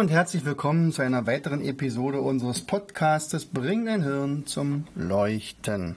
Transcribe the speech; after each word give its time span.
Und 0.00 0.10
herzlich 0.10 0.46
willkommen 0.46 0.92
zu 0.92 1.02
einer 1.02 1.26
weiteren 1.26 1.62
Episode 1.62 2.22
unseres 2.22 2.62
Podcastes 2.62 3.44
Bring 3.44 3.84
dein 3.84 4.02
Hirn 4.02 4.46
zum 4.46 4.86
Leuchten. 4.94 5.94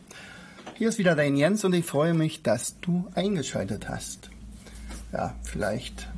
Hier 0.73 0.89
ist 0.89 0.97
wieder 0.97 1.15
dein 1.15 1.37
Jens 1.37 1.63
und 1.63 1.71
ich 1.71 1.85
freue 1.85 2.13
mich, 2.13 2.43
dass 2.43 2.81
du 2.81 3.07
eingeschaltet 3.15 3.87
hast. 3.87 4.29
Ja, 5.13 5.33
vielleicht 5.43 6.09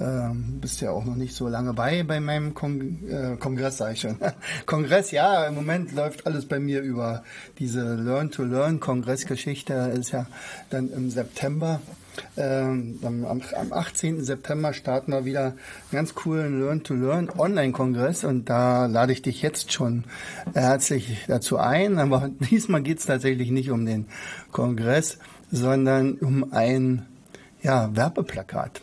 ähm, 0.00 0.60
bist 0.62 0.80
ja 0.80 0.92
auch 0.92 1.04
noch 1.04 1.14
nicht 1.14 1.34
so 1.34 1.46
lange 1.46 1.74
bei 1.74 2.04
bei 2.04 2.20
meinem 2.20 2.54
Kong 2.54 3.06
äh, 3.06 3.36
Kongress, 3.36 3.76
sage 3.76 3.92
ich 3.92 4.00
schon. 4.00 4.16
Kongress, 4.64 5.10
ja, 5.10 5.44
im 5.44 5.56
Moment 5.56 5.92
läuft 5.92 6.26
alles 6.26 6.48
bei 6.48 6.58
mir 6.58 6.80
über 6.80 7.22
diese 7.58 7.96
Learn-to-Learn-Kongressgeschichte. 7.96 9.74
Ist 9.94 10.12
ja 10.12 10.24
dann 10.70 10.90
im 10.90 11.10
September. 11.10 11.82
Ähm, 12.36 12.98
am, 13.02 13.24
am 13.24 13.72
18. 13.72 14.22
September 14.24 14.72
starten 14.72 15.12
wir 15.12 15.24
wieder 15.24 15.44
einen 15.44 15.56
ganz 15.92 16.14
coolen 16.14 16.60
Learn-to-Learn 16.60 17.30
Online-Kongress 17.30 18.24
und 18.24 18.48
da 18.48 18.86
lade 18.86 19.12
ich 19.12 19.22
dich 19.22 19.42
jetzt 19.42 19.72
schon 19.72 20.04
herzlich 20.54 21.24
dazu 21.28 21.58
ein. 21.58 21.98
Aber 21.98 22.30
diesmal 22.50 22.82
geht 22.82 22.98
es 22.98 23.06
tatsächlich 23.06 23.50
nicht 23.50 23.70
um 23.70 23.86
den 23.86 24.06
Kongress, 24.52 25.18
sondern 25.50 26.14
um 26.14 26.52
ein 26.52 27.06
ja, 27.62 27.94
Werbeplakat. 27.94 28.82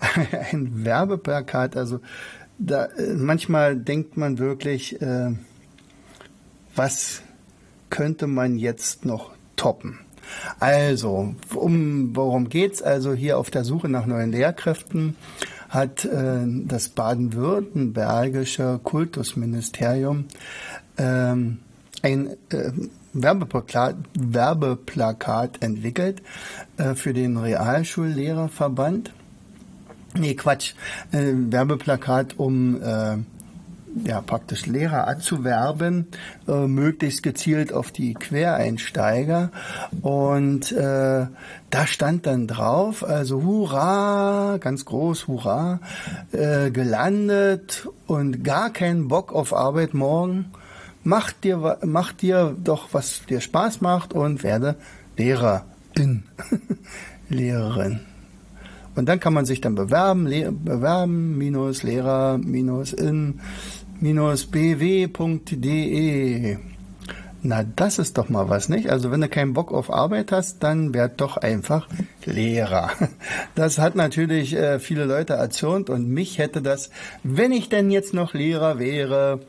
ein 0.52 0.84
Werbeplakat. 0.84 1.76
Also 1.76 2.00
da, 2.58 2.88
manchmal 3.16 3.76
denkt 3.76 4.16
man 4.16 4.38
wirklich, 4.38 5.00
äh, 5.00 5.32
was 6.74 7.22
könnte 7.90 8.26
man 8.26 8.56
jetzt 8.56 9.04
noch 9.04 9.32
toppen? 9.56 10.03
Also, 10.60 11.34
um 11.54 12.14
worum 12.14 12.48
geht's? 12.48 12.82
Also 12.82 13.14
hier 13.14 13.38
auf 13.38 13.50
der 13.50 13.64
Suche 13.64 13.88
nach 13.88 14.06
neuen 14.06 14.32
Lehrkräften 14.32 15.16
hat 15.68 16.04
äh, 16.04 16.44
das 16.46 16.88
baden-württembergische 16.90 18.80
Kultusministerium 18.82 20.26
ähm, 20.98 21.58
ein 22.02 22.28
äh, 22.50 22.70
Werbeplakat, 23.12 23.96
Werbeplakat 24.18 25.62
entwickelt 25.62 26.22
äh, 26.76 26.94
für 26.94 27.12
den 27.12 27.36
Realschullehrerverband. 27.36 29.12
Nee, 30.16 30.34
Quatsch. 30.34 30.74
Äh, 31.12 31.32
Werbeplakat, 31.32 32.38
um 32.38 32.80
äh, 32.80 33.16
ja 34.04 34.20
praktisch 34.20 34.66
Lehrer 34.66 35.06
anzuwerben, 35.06 36.08
äh, 36.48 36.66
möglichst 36.66 37.22
gezielt 37.22 37.72
auf 37.72 37.92
die 37.92 38.14
Quereinsteiger. 38.14 39.50
Und 40.02 40.72
äh, 40.72 41.26
da 41.70 41.86
stand 41.86 42.26
dann 42.26 42.46
drauf, 42.46 43.04
also 43.04 43.42
Hurra, 43.42 44.58
ganz 44.58 44.84
groß, 44.84 45.28
Hurra, 45.28 45.80
äh, 46.32 46.70
gelandet 46.70 47.88
und 48.06 48.44
gar 48.44 48.70
keinen 48.70 49.08
Bock 49.08 49.32
auf 49.32 49.54
Arbeit 49.54 49.94
morgen. 49.94 50.46
Mach 51.02 51.32
dir, 51.32 51.78
mach 51.84 52.12
dir 52.12 52.56
doch, 52.62 52.88
was 52.92 53.22
dir 53.28 53.40
Spaß 53.40 53.80
macht 53.80 54.14
und 54.14 54.42
werde 54.42 54.76
Lehrerin. 55.16 56.24
Lehrerin. 57.28 58.00
Und 58.96 59.08
dann 59.08 59.20
kann 59.20 59.34
man 59.34 59.44
sich 59.44 59.60
dann 59.60 59.74
bewerben, 59.74 60.26
le 60.26 60.52
bewerben, 60.52 61.36
minus 61.36 61.82
Lehrer, 61.82 62.38
minus 62.38 62.92
in, 62.92 63.40
bw.de. 64.50 65.08
Na, 67.46 67.62
das 67.62 67.98
ist 67.98 68.18
doch 68.18 68.28
mal 68.28 68.50
was, 68.50 68.68
nicht? 68.68 68.90
Also 68.90 69.10
wenn 69.10 69.20
du 69.22 69.28
keinen 69.28 69.54
Bock 69.54 69.72
auf 69.72 69.90
Arbeit 69.92 70.30
hast, 70.32 70.62
dann 70.62 70.92
werd 70.92 71.20
doch 71.22 71.36
einfach 71.38 71.88
Lehrer. 72.24 72.90
Das 73.54 73.78
hat 73.78 73.94
natürlich 73.96 74.54
äh, 74.54 74.78
viele 74.78 75.04
Leute 75.04 75.34
erzürnt 75.34 75.88
und 75.88 76.08
mich 76.08 76.38
hätte 76.38 76.60
das, 76.60 76.90
wenn 77.22 77.52
ich 77.52 77.68
denn 77.68 77.90
jetzt 77.90 78.12
noch 78.12 78.34
Lehrer 78.34 78.78
wäre, 78.78 79.40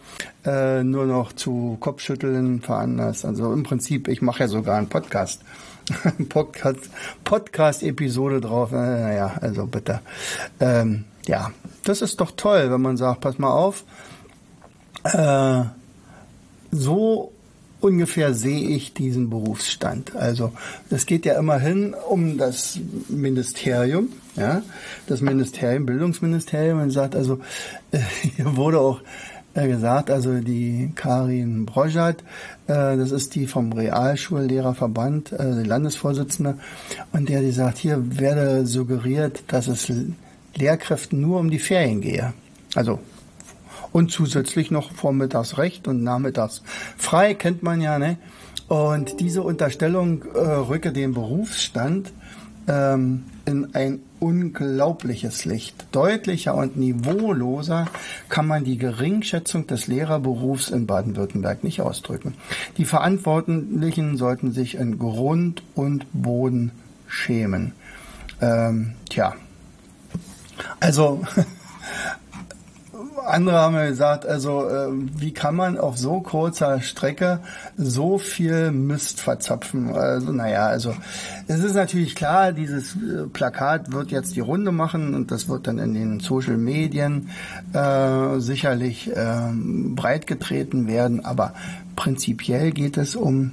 äh, 0.45 0.83
nur 0.83 1.05
noch 1.05 1.33
zu 1.33 1.75
Kopfschütteln 1.79 2.61
veranlasst. 2.61 3.25
Also 3.25 3.51
im 3.51 3.63
Prinzip, 3.63 4.07
ich 4.07 4.22
mache 4.22 4.41
ja 4.41 4.47
sogar 4.47 4.77
einen 4.77 4.87
Podcast. 4.87 5.41
Podcast, 6.29 6.89
Podcast-Episode 7.23 8.41
drauf. 8.41 8.72
Naja, 8.72 9.35
also 9.41 9.66
bitte. 9.66 9.99
Ähm, 10.59 11.05
ja, 11.27 11.51
das 11.83 12.01
ist 12.01 12.22
doch 12.22 12.31
toll, 12.31 12.72
wenn 12.72 12.81
man 12.81 12.97
sagt, 12.97 13.22
pass 13.22 13.37
mal 13.37 13.51
auf, 13.51 13.83
äh, 15.05 15.63
so 16.71 17.31
ungefähr 17.79 18.33
sehe 18.33 18.69
ich 18.69 18.93
diesen 18.93 19.29
Berufsstand. 19.29 20.16
Also 20.16 20.51
es 20.89 21.05
geht 21.05 21.25
ja 21.25 21.38
immerhin 21.38 21.93
um 21.93 22.38
das 22.38 22.79
Ministerium, 23.09 24.09
ja, 24.35 24.63
das 25.07 25.21
Ministerium, 25.21 25.85
Bildungsministerium, 25.85 26.81
und 26.81 26.91
sagt 26.91 27.16
also, 27.16 27.39
äh, 27.91 27.99
hier 28.35 28.55
wurde 28.55 28.79
auch 28.79 29.01
gesagt, 29.53 30.11
also 30.11 30.39
die 30.39 30.91
Karin 30.95 31.66
Brojat, 31.66 32.22
äh, 32.67 32.97
das 32.97 33.11
ist 33.11 33.35
die 33.35 33.47
vom 33.47 33.72
Realschullehrerverband, 33.72 35.31
äh, 35.31 35.63
die 35.63 35.67
Landesvorsitzende, 35.67 36.57
und 37.13 37.29
der 37.29 37.41
die 37.41 37.51
sagt, 37.51 37.77
hier 37.77 38.19
werde 38.19 38.66
suggeriert, 38.66 39.43
dass 39.47 39.67
es 39.67 39.91
Lehrkräften 40.55 41.22
nur 41.22 41.39
um 41.39 41.49
die 41.49 41.59
Ferien 41.59 42.01
gehe. 42.01 42.33
Also 42.73 42.99
und 43.95 44.11
zusätzlich 44.11 44.72
noch 44.72 44.91
vormittags 44.91 45.57
recht 45.57 45.88
und 45.88 46.03
nachmittags 46.03 46.63
frei, 46.97 47.33
kennt 47.33 47.63
man 47.63 47.79
ja, 47.79 47.97
ne? 47.97 48.17
Und 48.67 49.22
diese 49.22 49.41
Unterstellung 49.41 50.25
äh, 50.33 50.38
rücke 50.38 50.91
den 50.91 51.13
Berufsstand 51.13 52.11
ähm, 52.67 53.23
in 53.45 53.73
ein 53.73 54.00
unglaubliches 54.19 55.45
Licht. 55.45 55.85
Deutlicher 55.94 56.55
und 56.55 56.75
niveauloser 56.75 57.85
kann 58.28 58.47
man 58.47 58.66
die 58.66 58.78
Geringschätzung 58.78 59.66
des 59.66 59.88
Lehrerberufs 59.88 60.72
in 60.72 60.88
Baden-Württemberg 60.88 61.63
nicht 61.63 61.79
ausdrücken. 61.79 62.34
Die 62.78 62.84
Verantwortlichen 62.84 64.17
sollten 64.17 64.51
sich 64.51 64.75
in 64.75 65.00
Grund 65.00 65.63
und 65.73 66.05
Boden 66.11 66.72
schämen. 67.07 67.72
Ähm, 68.41 68.95
tja, 69.09 69.35
also 70.81 71.22
andere 73.28 73.58
haben 73.58 73.75
ja 73.75 73.88
gesagt, 73.88 74.25
also 74.25 74.68
äh, 74.68 74.88
wie 75.18 75.34
kann 75.34 75.56
man 75.56 75.78
auf 75.78 75.97
so 75.97 76.22
kurzer 76.22 76.81
Strecke 76.81 77.40
so 77.78 78.18
viel 78.18 78.72
Mist 78.72 79.22
verzapfen? 79.22 79.94
Also 79.94 80.31
naja, 80.31 80.68
also 80.68 80.94
es 81.47 81.59
ist 81.59 81.75
natürlich 81.75 82.16
klar, 82.16 82.52
dieses 82.52 82.96
äh, 82.96 83.28
Plakat 83.31 83.91
wird 83.91 84.12
jetzt 84.12 84.35
die 84.35 84.41
Runde 84.41 84.72
machen 84.72 85.14
und 85.14 85.31
das 85.31 85.50
wird 85.50 85.68
dann 85.68 85.80
in 85.80 85.94
den 85.94 86.19
Social 86.19 86.58
Medien 86.58 87.30
äh, 87.74 88.40
sicherlich 88.40 89.12
äh, 89.16 89.52
breitgetreten 89.53 90.88
werden, 90.88 91.25
aber 91.25 91.53
prinzipiell 91.96 92.72
geht 92.72 92.97
es 92.97 93.16
um 93.16 93.52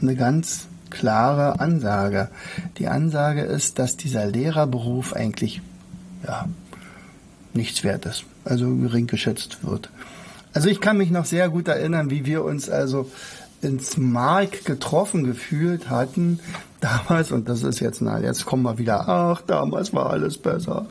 eine 0.00 0.16
ganz 0.16 0.66
klare 0.90 1.60
Ansage. 1.60 2.28
Die 2.78 2.88
Ansage 2.88 3.42
ist, 3.42 3.78
dass 3.78 3.96
dieser 3.96 4.26
Lehrerberuf 4.26 5.12
eigentlich 5.12 5.60
ja, 6.26 6.46
nichts 7.52 7.84
wert 7.84 8.06
ist, 8.06 8.24
also 8.44 8.74
gering 8.76 9.06
geschätzt 9.06 9.64
wird. 9.64 9.90
Also 10.52 10.68
ich 10.68 10.80
kann 10.80 10.98
mich 10.98 11.10
noch 11.10 11.24
sehr 11.24 11.48
gut 11.48 11.68
erinnern, 11.68 12.10
wie 12.10 12.24
wir 12.24 12.44
uns 12.44 12.70
also 12.70 13.10
ins 13.60 13.96
Mark 13.96 14.64
getroffen 14.64 15.24
gefühlt 15.24 15.90
hatten 15.90 16.38
damals, 16.80 17.32
und 17.32 17.48
das 17.48 17.62
ist 17.62 17.80
jetzt, 17.80 18.02
na, 18.02 18.20
jetzt 18.20 18.44
kommen 18.44 18.62
wir 18.62 18.78
wieder, 18.78 19.08
ach, 19.08 19.40
damals 19.42 19.94
war 19.94 20.10
alles 20.10 20.36
besser. 20.36 20.86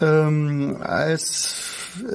Ähm, 0.00 0.76
als 0.80 1.56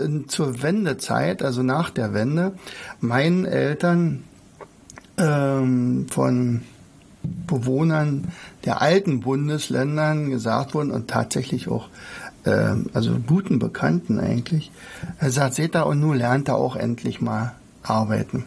in, 0.04 0.30
zur 0.30 0.64
Wendezeit, 0.64 1.44
also 1.44 1.64
nach 1.64 1.90
der 1.90 2.14
Wende, 2.14 2.54
meinen 3.02 3.46
Eltern 3.46 4.24
ähm, 5.18 6.08
von 6.10 6.62
Bewohnern 7.46 8.32
der 8.64 8.82
alten 8.82 9.20
Bundesländern 9.20 10.30
gesagt 10.30 10.74
wurden 10.74 10.92
und 10.92 11.10
tatsächlich 11.10 11.68
auch 11.68 11.90
äh, 12.48 12.76
also 12.94 13.20
guten 13.26 13.60
Bekannten 13.60 14.20
eigentlich, 14.20 14.72
er 15.20 15.32
sagt, 15.32 15.56
seht 15.56 15.76
da 15.76 15.84
und 15.84 16.00
nun 16.00 16.18
lernt 16.18 16.48
er 16.48 16.56
auch 16.56 16.76
endlich 16.76 17.22
mal 17.22 17.54
arbeiten. 17.84 18.46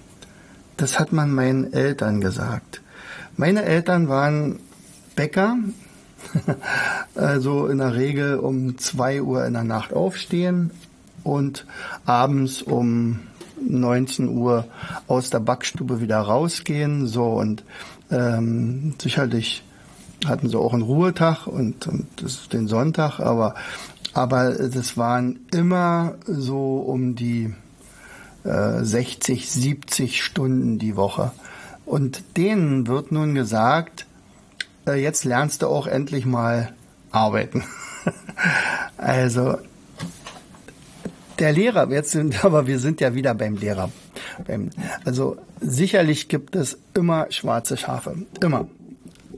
Das 0.77 0.99
hat 0.99 1.13
man 1.13 1.33
meinen 1.33 1.73
Eltern 1.73 2.21
gesagt. 2.21 2.81
Meine 3.37 3.63
Eltern 3.65 4.09
waren 4.09 4.59
Bäcker 5.15 5.57
also 7.15 7.67
in 7.67 7.79
der 7.79 7.95
Regel 7.95 8.39
um 8.39 8.79
2 8.79 9.23
Uhr 9.23 9.47
in 9.47 9.55
der 9.55 9.65
Nacht 9.65 9.93
aufstehen 9.93 10.71
und 11.23 11.67
abends 12.05 12.63
um 12.63 13.21
19 13.61 14.29
Uhr 14.29 14.67
aus 15.07 15.31
der 15.31 15.41
Backstube 15.41 16.01
wieder 16.01 16.19
rausgehen. 16.19 17.07
So 17.07 17.27
und 17.27 17.65
ähm, 18.11 18.95
sicherlich 19.01 19.63
hatten 20.27 20.49
sie 20.49 20.59
auch 20.59 20.73
einen 20.73 20.83
Ruhetag 20.83 21.47
und, 21.47 21.87
und 21.87 22.53
den 22.53 22.69
Sonntag, 22.69 23.21
aber 23.21 23.55
aber 24.13 24.53
das 24.53 24.97
waren 24.97 25.41
immer 25.53 26.17
so 26.27 26.79
um 26.79 27.15
die 27.15 27.55
äh, 28.45 28.83
60, 28.83 29.51
70 29.51 30.23
Stunden 30.23 30.79
die 30.79 30.97
Woche. 30.97 31.33
Und 31.87 32.37
denen 32.37 32.87
wird 32.87 33.13
nun 33.13 33.35
gesagt, 33.35 34.07
äh, 34.87 35.01
jetzt 35.01 35.25
lernst 35.25 35.63
du 35.63 35.67
auch 35.67 35.87
endlich 35.87 36.27
mal 36.27 36.73
arbeiten. 37.11 37.65
also 38.97 39.59
der 41.39 41.53
Lehrer, 41.53 41.91
jetzt 41.91 42.11
sind, 42.11 42.45
aber 42.45 42.67
wir 42.67 42.79
sind 42.79 43.01
ja 43.01 43.15
wieder 43.15 43.35
beim 43.35 43.57
Lehrer. 43.57 43.91
Also 45.05 45.37
sicherlich 45.61 46.29
gibt 46.29 46.57
es 46.57 46.79
immer 46.95 47.27
schwarze 47.31 47.77
Schafe. 47.77 48.17
Immer. 48.41 48.69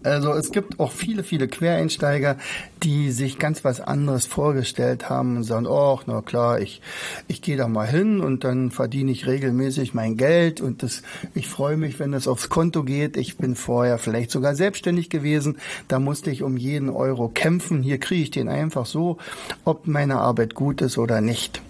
Also 0.02 0.32
es 0.32 0.50
gibt 0.50 0.80
auch 0.80 0.90
viele, 0.90 1.22
viele 1.22 1.48
Quereinsteiger, 1.48 2.36
die 2.82 3.12
sich 3.12 3.38
ganz 3.38 3.64
was 3.64 3.80
anderes 3.80 4.26
vorgestellt 4.26 5.08
haben 5.08 5.36
und 5.36 5.44
sagen, 5.44 5.66
oh, 5.66 6.00
na 6.06 6.22
klar, 6.22 6.60
ich, 6.60 6.80
ich 7.28 7.42
gehe 7.42 7.56
da 7.56 7.68
mal 7.68 7.86
hin 7.86 8.20
und 8.20 8.44
dann 8.44 8.70
verdiene 8.70 9.12
ich 9.12 9.26
regelmäßig 9.26 9.94
mein 9.94 10.16
Geld 10.16 10.60
und 10.60 10.82
das, 10.82 11.02
ich 11.34 11.48
freue 11.48 11.76
mich, 11.76 12.00
wenn 12.00 12.14
es 12.14 12.26
aufs 12.26 12.48
Konto 12.48 12.82
geht. 12.82 13.16
Ich 13.16 13.36
bin 13.36 13.54
vorher 13.54 13.98
vielleicht 13.98 14.30
sogar 14.30 14.54
selbstständig 14.56 15.10
gewesen. 15.10 15.58
Da 15.86 15.98
musste 16.00 16.30
ich 16.30 16.42
um 16.42 16.56
jeden 16.56 16.90
Euro 16.90 17.28
kämpfen. 17.28 17.82
Hier 17.82 17.98
kriege 17.98 18.22
ich 18.22 18.30
den 18.30 18.48
einfach 18.48 18.86
so, 18.86 19.18
ob 19.64 19.86
meine 19.86 20.18
Arbeit 20.18 20.54
gut 20.54 20.80
ist 20.80 20.98
oder 20.98 21.20
nicht. 21.20 21.62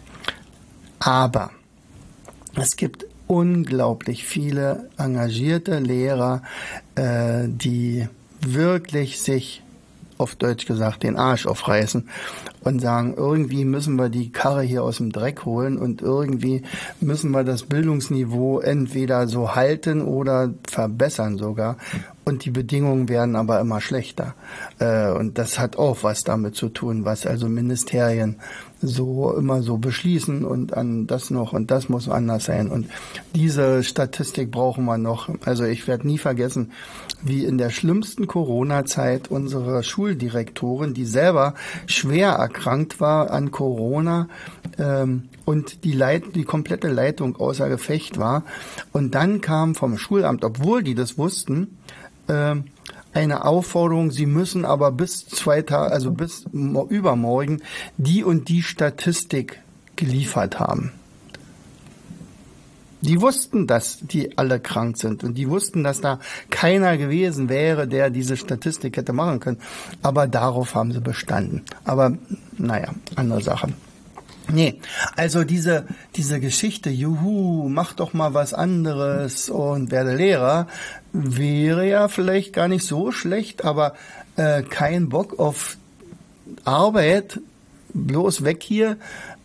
Aber 0.99 1.51
es 2.55 2.77
gibt 2.77 3.07
unglaublich 3.27 4.27
viele 4.27 4.91
engagierte 4.99 5.79
Lehrer, 5.79 6.43
äh, 6.95 7.45
die 7.49 8.07
wirklich 8.47 9.21
sich 9.21 9.63
auf 10.19 10.37
Deutsch 10.37 10.67
gesagt 10.67 11.03
den 11.03 11.17
Arsch 11.17 11.47
aufreißen 11.47 12.09
und 12.65 12.81
sagen, 12.81 13.15
irgendwie 13.17 13.65
müssen 13.65 13.97
wir 13.97 14.09
die 14.09 14.31
Karre 14.31 14.63
hier 14.63 14.83
aus 14.83 14.99
dem 14.99 15.13
Dreck 15.13 15.45
holen 15.45 15.79
und 15.79 16.03
irgendwie 16.03 16.63
müssen 17.01 17.31
wir 17.31 17.45
das 17.45 17.65
Bildungsniveau 17.65 18.61
entweder 18.61 19.27
so 19.27 19.55
halten 19.55 20.03
oder 20.03 20.53
verbessern 20.69 21.39
sogar. 21.39 21.77
Und 22.25 22.45
die 22.45 22.51
Bedingungen 22.51 23.09
werden 23.09 23.35
aber 23.35 23.59
immer 23.59 23.81
schlechter. 23.81 24.35
Äh, 24.79 25.11
und 25.11 25.39
das 25.39 25.59
hat 25.59 25.77
auch 25.77 26.05
was 26.05 26.21
damit 26.21 26.55
zu 26.55 26.69
tun, 26.69 27.05
was 27.05 27.27
also 27.27 27.49
Ministerien 27.49 28.37
so 28.83 29.35
immer 29.35 29.63
so 29.63 29.79
beschließen 29.79 30.45
und 30.45 30.77
an 30.77 31.07
das 31.07 31.31
noch 31.31 31.53
und 31.53 31.71
das 31.71 31.89
muss 31.89 32.09
anders 32.09 32.45
sein. 32.45 32.69
Und 32.69 32.87
diese 33.35 33.83
Statistik 33.83 34.51
brauchen 34.51 34.85
wir 34.85 34.99
noch. 34.99 35.31
Also 35.45 35.65
ich 35.65 35.87
werde 35.87 36.07
nie 36.07 36.19
vergessen, 36.19 36.73
wie 37.23 37.45
in 37.45 37.59
der 37.59 37.71
schlimmsten 37.71 38.27
Corona-Zeit 38.27 39.31
unsere 39.31 39.83
Schuldirektorin, 39.83 40.95
die 40.95 41.05
selber 41.05 41.55
schwer 41.87 42.41
erkrankt 42.53 43.01
war 43.01 43.31
an 43.31 43.51
Corona 43.51 44.29
ähm, 44.79 45.29
und 45.45 45.85
die, 45.85 45.93
Leit 45.93 46.35
die 46.35 46.45
komplette 46.45 46.89
Leitung 46.89 47.37
außer 47.37 47.69
Gefecht 47.69 48.19
war. 48.19 48.45
Und 48.93 49.15
dann 49.15 49.41
kam 49.41 49.75
vom 49.75 49.97
Schulamt, 49.97 50.45
obwohl 50.45 50.83
die 50.83 50.95
das 50.95 51.17
wussten, 51.17 51.79
ähm, 52.29 52.65
eine 53.15 53.45
Aufforderung, 53.45 54.11
Sie 54.11 54.27
müssen 54.27 54.65
aber 54.65 54.91
bis 54.91 55.27
zwei 55.27 55.63
Tage, 55.63 55.93
also 55.93 56.13
bis 56.13 56.45
übermorgen 56.53 57.61
die 57.99 58.25
und 58.25 58.49
die 58.49 58.63
Statistik 58.63 59.61
geliefert 59.97 60.59
haben. 60.59 60.93
Die 63.03 63.21
wussten, 63.21 63.67
dass 63.67 63.99
die 64.01 64.39
alle 64.39 64.61
krank 64.61 64.97
sind 64.97 65.25
und 65.25 65.35
die 65.35 65.49
wussten, 65.49 65.83
dass 65.85 66.01
da 66.01 66.21
keiner 66.51 66.97
gewesen 66.97 67.49
wäre, 67.49 67.87
der 67.89 68.11
diese 68.11 68.37
Statistik 68.37 68.97
hätte 68.97 69.13
machen 69.13 69.41
können. 69.41 69.59
Aber 70.03 70.27
darauf 70.27 70.75
haben 70.75 70.93
sie 70.93 71.01
bestanden. 71.01 71.63
Aber 71.85 72.17
naja, 72.59 72.95
andere 73.17 73.43
Sache. 73.43 73.69
Nee, 74.49 74.81
also 75.17 75.45
diese, 75.45 75.87
diese 76.17 76.41
Geschichte, 76.41 76.91
juhu, 76.91 77.69
mach 77.69 77.93
doch 77.93 78.13
mal 78.13 78.35
was 78.35 78.55
anderes 78.55 79.49
und 79.49 79.91
werde 79.91 80.17
Lehrer, 80.17 80.67
wäre 81.13 81.89
ja 81.89 82.09
vielleicht 82.09 82.53
gar 82.53 82.69
nicht 82.69 82.85
so 82.85 83.13
schlecht, 83.13 83.65
aber 83.65 83.95
äh, 84.37 84.63
kein 84.63 85.09
Bock 85.09 85.39
auf 85.39 85.77
Arbeit, 86.65 87.41
bloß 87.95 88.45
weg 88.45 88.63
hier. 88.63 88.97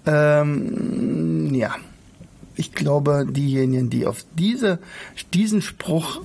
Ähm, 0.06 1.54
ja, 1.54 1.75
ich 2.57 2.74
glaube, 2.74 3.25
diejenigen, 3.30 3.89
die 3.89 4.06
auf 4.06 4.25
diese, 4.38 4.80
diesen 5.33 5.62
Spruch 5.62 6.21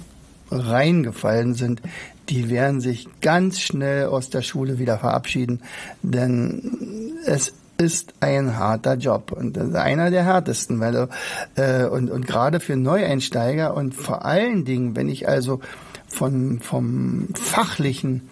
reingefallen 0.50 1.54
sind, 1.54 1.82
die 2.28 2.50
werden 2.50 2.80
sich 2.80 3.08
ganz 3.20 3.60
schnell 3.60 4.06
aus 4.06 4.30
der 4.30 4.42
Schule 4.42 4.78
wieder 4.78 4.98
verabschieden, 4.98 5.60
denn 6.02 7.12
es 7.26 7.52
ist 7.78 8.14
ein 8.20 8.56
harter 8.56 8.94
Job 8.94 9.32
und 9.32 9.58
einer 9.74 10.10
der 10.10 10.24
härtesten, 10.24 10.78
weil 10.78 11.08
äh, 11.56 11.84
und, 11.86 12.10
und 12.10 12.26
gerade 12.26 12.60
für 12.60 12.76
Neueinsteiger 12.76 13.74
und 13.74 13.94
vor 13.94 14.24
allen 14.24 14.64
Dingen, 14.64 14.94
wenn 14.94 15.08
ich 15.08 15.28
also 15.28 15.60
von, 16.06 16.60
vom 16.60 17.28
Fachlichen 17.34 18.28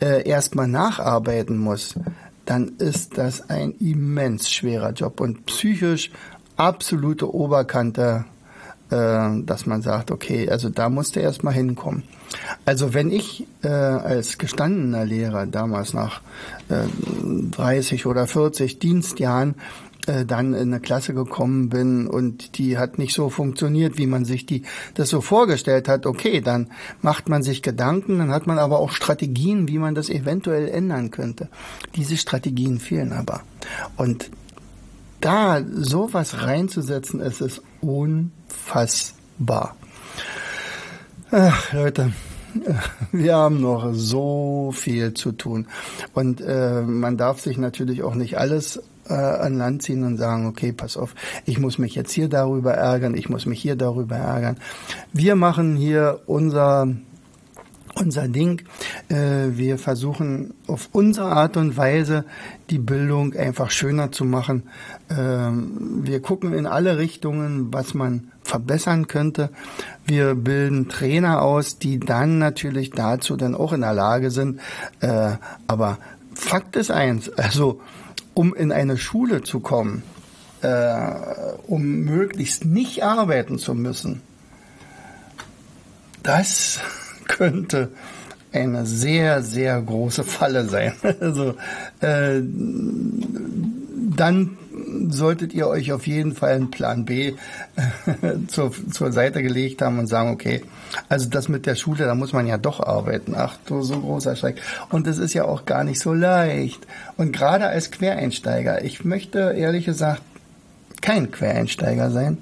äh, 0.00 0.28
erstmal 0.28 0.68
nacharbeiten 0.68 1.56
muss, 1.56 1.94
dann 2.44 2.72
ist 2.78 3.16
das 3.16 3.48
ein 3.48 3.72
immens 3.78 4.50
schwerer 4.50 4.92
Job 4.92 5.20
und 5.20 5.46
psychisch 5.46 6.10
absolute 6.60 7.32
Oberkante, 7.34 8.26
äh, 8.90 9.42
dass 9.44 9.66
man 9.66 9.82
sagt, 9.82 10.10
okay, 10.10 10.48
also 10.50 10.68
da 10.68 10.90
musst 10.90 11.16
du 11.16 11.20
erstmal 11.20 11.54
hinkommen. 11.54 12.04
Also 12.64 12.92
wenn 12.94 13.10
ich 13.10 13.46
äh, 13.62 13.68
als 13.68 14.38
gestandener 14.38 15.04
Lehrer 15.04 15.46
damals 15.46 15.94
nach 15.94 16.20
äh, 16.68 16.86
30 17.50 18.06
oder 18.06 18.26
40 18.26 18.78
Dienstjahren 18.78 19.54
äh, 20.06 20.24
dann 20.26 20.52
in 20.52 20.72
eine 20.72 20.80
Klasse 20.80 21.14
gekommen 21.14 21.70
bin 21.70 22.06
und 22.06 22.58
die 22.58 22.78
hat 22.78 22.98
nicht 22.98 23.14
so 23.14 23.30
funktioniert, 23.30 23.96
wie 23.96 24.06
man 24.06 24.24
sich 24.24 24.44
die 24.44 24.62
das 24.94 25.08
so 25.08 25.22
vorgestellt 25.22 25.88
hat, 25.88 26.04
okay, 26.04 26.40
dann 26.40 26.68
macht 27.00 27.28
man 27.28 27.42
sich 27.42 27.62
Gedanken, 27.62 28.18
dann 28.18 28.30
hat 28.30 28.46
man 28.46 28.58
aber 28.58 28.78
auch 28.78 28.92
Strategien, 28.92 29.66
wie 29.66 29.78
man 29.78 29.94
das 29.94 30.10
eventuell 30.10 30.68
ändern 30.68 31.10
könnte. 31.10 31.48
Diese 31.96 32.16
Strategien 32.16 32.80
fehlen 32.80 33.12
aber. 33.12 33.40
Und 33.96 34.30
da 35.20 35.62
sowas 35.70 36.42
reinzusetzen, 36.42 37.20
ist 37.20 37.40
es 37.40 37.62
unfassbar. 37.80 39.76
Ach, 41.30 41.72
Leute, 41.72 42.12
wir 43.12 43.36
haben 43.36 43.60
noch 43.60 43.90
so 43.92 44.72
viel 44.74 45.14
zu 45.14 45.32
tun. 45.32 45.66
Und 46.14 46.40
äh, 46.40 46.82
man 46.82 47.16
darf 47.16 47.40
sich 47.40 47.58
natürlich 47.58 48.02
auch 48.02 48.14
nicht 48.14 48.38
alles 48.38 48.82
äh, 49.08 49.14
an 49.14 49.56
Land 49.56 49.82
ziehen 49.82 50.04
und 50.04 50.16
sagen, 50.16 50.46
okay, 50.46 50.72
pass 50.72 50.96
auf, 50.96 51.14
ich 51.46 51.58
muss 51.58 51.78
mich 51.78 51.94
jetzt 51.94 52.12
hier 52.12 52.28
darüber 52.28 52.74
ärgern, 52.74 53.14
ich 53.14 53.28
muss 53.28 53.46
mich 53.46 53.60
hier 53.60 53.76
darüber 53.76 54.16
ärgern. 54.16 54.56
Wir 55.12 55.36
machen 55.36 55.76
hier 55.76 56.20
unser 56.26 56.88
unser 57.94 58.28
Ding. 58.28 58.62
Äh, 59.08 59.56
wir 59.56 59.78
versuchen 59.78 60.54
auf 60.66 60.88
unsere 60.92 61.28
Art 61.32 61.56
und 61.56 61.76
Weise 61.76 62.24
die 62.70 62.78
Bildung 62.78 63.34
einfach 63.34 63.70
schöner 63.70 64.12
zu 64.12 64.24
machen. 64.24 64.64
Ähm, 65.10 66.00
wir 66.04 66.20
gucken 66.20 66.52
in 66.52 66.66
alle 66.66 66.98
Richtungen, 66.98 67.72
was 67.72 67.94
man 67.94 68.30
verbessern 68.42 69.06
könnte. 69.06 69.50
Wir 70.06 70.34
bilden 70.34 70.88
Trainer 70.88 71.42
aus, 71.42 71.78
die 71.78 72.00
dann 72.00 72.38
natürlich 72.38 72.90
dazu 72.90 73.36
dann 73.36 73.54
auch 73.54 73.72
in 73.72 73.80
der 73.80 73.94
Lage 73.94 74.30
sind. 74.30 74.60
Äh, 75.00 75.32
aber 75.66 75.98
Fakt 76.34 76.76
ist 76.76 76.90
eins, 76.90 77.28
also 77.30 77.80
um 78.34 78.54
in 78.54 78.72
eine 78.72 78.96
Schule 78.96 79.42
zu 79.42 79.60
kommen, 79.60 80.02
äh, 80.62 81.12
um 81.66 81.82
möglichst 82.00 82.64
nicht 82.64 83.04
arbeiten 83.04 83.58
zu 83.58 83.74
müssen, 83.74 84.22
das 86.22 86.80
könnte 87.30 87.90
eine 88.52 88.84
sehr, 88.84 89.42
sehr 89.42 89.80
große 89.80 90.24
Falle 90.24 90.66
sein. 90.66 90.92
Also 91.20 91.54
äh, 92.00 92.42
dann 94.16 94.58
solltet 95.08 95.54
ihr 95.54 95.66
euch 95.68 95.92
auf 95.92 96.06
jeden 96.06 96.34
Fall 96.34 96.54
einen 96.54 96.70
Plan 96.70 97.04
B 97.04 97.28
äh, 97.28 97.34
zur, 98.48 98.72
zur 98.90 99.12
Seite 99.12 99.42
gelegt 99.42 99.82
haben 99.82 99.98
und 99.98 100.06
sagen, 100.06 100.30
okay, 100.30 100.62
also 101.08 101.28
das 101.28 101.48
mit 101.48 101.66
der 101.66 101.76
Schule, 101.76 102.04
da 102.04 102.14
muss 102.14 102.32
man 102.32 102.46
ja 102.46 102.58
doch 102.58 102.80
arbeiten. 102.80 103.34
Ach 103.36 103.56
du, 103.66 103.82
so 103.82 104.00
großer 104.00 104.36
Schreck. 104.36 104.60
Und 104.90 105.06
es 105.06 105.18
ist 105.18 105.34
ja 105.34 105.44
auch 105.44 105.64
gar 105.64 105.84
nicht 105.84 106.00
so 106.00 106.12
leicht. 106.12 106.86
Und 107.16 107.32
gerade 107.32 107.66
als 107.66 107.90
Quereinsteiger, 107.90 108.84
ich 108.84 109.04
möchte 109.04 109.54
ehrlich 109.56 109.84
gesagt 109.84 110.22
kein 111.00 111.30
Quereinsteiger 111.30 112.10
sein, 112.10 112.38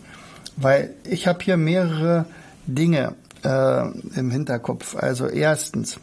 weil 0.57 0.91
ich 1.05 1.27
habe 1.27 1.45
hier 1.45 1.57
mehrere 1.57 2.25
Dinge 2.67 3.15
äh, 3.49 4.19
im 4.19 4.31
Hinterkopf. 4.31 4.97
Also 4.97 5.27
erstens, 5.27 5.99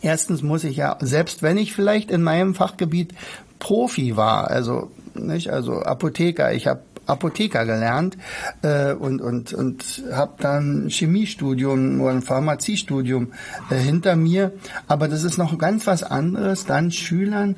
Erstens 0.00 0.42
muss 0.42 0.64
ich 0.64 0.76
ja, 0.76 0.96
selbst 1.00 1.42
wenn 1.42 1.56
ich 1.56 1.72
vielleicht 1.72 2.10
in 2.10 2.22
meinem 2.22 2.54
Fachgebiet 2.54 3.14
Profi 3.60 4.16
war, 4.16 4.50
also 4.50 4.90
nicht, 5.14 5.50
also 5.50 5.82
Apotheker, 5.82 6.52
ich 6.52 6.66
habe 6.66 6.80
Apotheker 7.06 7.64
gelernt 7.64 8.16
äh, 8.62 8.92
und 8.92 9.20
und 9.20 9.52
und 9.52 10.02
habe 10.12 10.34
dann 10.38 10.88
Chemiestudium 10.88 12.00
oder 12.00 12.12
ein 12.12 12.22
Pharmaziestudium 12.22 13.32
äh, 13.70 13.76
hinter 13.76 14.16
mir, 14.16 14.52
aber 14.88 15.08
das 15.08 15.22
ist 15.22 15.38
noch 15.38 15.56
ganz 15.58 15.86
was 15.86 16.02
anderes, 16.02 16.64
dann 16.64 16.90
Schülern, 16.90 17.56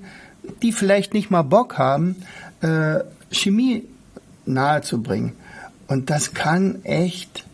die 0.62 0.72
vielleicht 0.72 1.14
nicht 1.14 1.30
mal 1.30 1.42
Bock 1.42 1.78
haben, 1.78 2.16
äh, 2.60 3.00
Chemie 3.30 3.84
nahezubringen. 4.46 5.32
Und 5.86 6.10
das 6.10 6.34
kann 6.34 6.84
echt, 6.84 7.44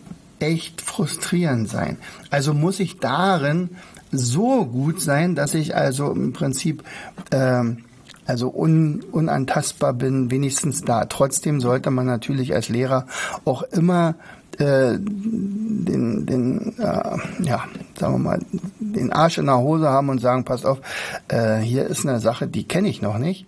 echt 0.41 0.81
frustrierend 0.81 1.69
sein. 1.69 1.99
Also 2.31 2.55
muss 2.55 2.81
ich 2.81 2.99
darin 2.99 3.71
so 4.11 4.65
gut 4.67 5.01
sein, 5.01 5.35
dass 5.35 5.55
ich 5.55 5.77
also 5.77 6.11
im 6.11 6.33
Prinzip 6.33 6.83
ähm, 7.31 7.85
also 8.27 8.53
un, 8.55 9.03
unantastbar 9.11 9.93
bin, 9.93 10.31
wenigstens 10.31 10.83
da. 10.83 11.05
Trotzdem 11.07 11.61
sollte 11.61 11.91
man 11.91 12.07
natürlich 12.07 12.55
als 12.55 12.69
Lehrer 12.69 13.07
auch 13.45 13.63
immer 13.65 14.15
äh, 14.59 14.99
den, 14.99 16.27
den 16.27 16.79
äh, 16.79 17.43
ja, 17.43 17.65
sagen 17.99 18.15
wir 18.15 18.19
mal, 18.19 18.41
den 18.79 19.13
Arsch 19.13 19.39
in 19.39 19.47
der 19.47 19.59
Hose 19.59 19.89
haben 19.89 20.09
und 20.11 20.21
sagen, 20.21 20.45
passt 20.45 20.67
auf, 20.67 20.81
äh, 21.29 21.59
hier 21.59 21.87
ist 21.87 22.07
eine 22.07 22.21
Sache, 22.21 22.47
die 22.47 22.65
kenne 22.65 22.89
ich 22.89 23.03
noch 23.03 23.19
nicht. 23.19 23.47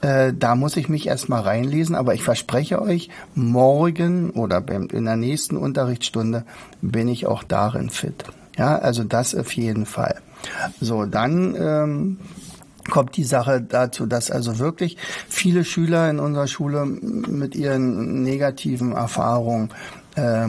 Äh, 0.00 0.32
da 0.32 0.54
muss 0.54 0.76
ich 0.76 0.88
mich 0.88 1.06
erstmal 1.06 1.42
reinlesen, 1.42 1.94
aber 1.94 2.14
ich 2.14 2.22
verspreche 2.22 2.80
euch, 2.80 3.10
morgen 3.34 4.30
oder 4.30 4.62
in 4.68 5.04
der 5.04 5.16
nächsten 5.16 5.56
Unterrichtsstunde 5.56 6.44
bin 6.80 7.08
ich 7.08 7.26
auch 7.26 7.42
darin 7.42 7.90
fit. 7.90 8.24
Ja, 8.56 8.78
also 8.78 9.04
das 9.04 9.34
auf 9.34 9.52
jeden 9.52 9.86
Fall. 9.86 10.16
So, 10.80 11.04
dann 11.04 11.54
ähm, 11.54 12.18
kommt 12.88 13.16
die 13.16 13.24
Sache 13.24 13.60
dazu, 13.60 14.06
dass 14.06 14.30
also 14.30 14.58
wirklich 14.58 14.96
viele 15.28 15.64
Schüler 15.64 16.08
in 16.10 16.18
unserer 16.18 16.46
Schule 16.46 16.86
mit 16.86 17.54
ihren 17.54 18.22
negativen 18.22 18.92
Erfahrungen 18.92 19.70
äh, 20.16 20.48